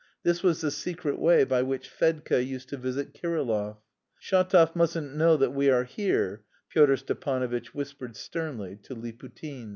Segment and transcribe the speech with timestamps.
[0.23, 3.77] This was the secret way by which Fedka used to visit Kirillov.
[4.19, 9.69] "Shatov mustn't know that we are here," Pyotr Stepanovitch whispered sternly to Liputin.